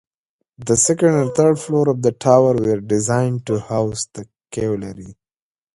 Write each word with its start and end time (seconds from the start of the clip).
The 0.57 0.77
second 0.77 1.13
and 1.13 1.31
third 1.35 1.59
floors 1.59 1.89
of 1.89 2.01
the 2.01 2.11
towers 2.11 2.59
were 2.59 2.79
designed 2.81 3.45
to 3.45 3.59
house 3.59 4.07
the 4.11 4.27
cavalry. 4.49 5.15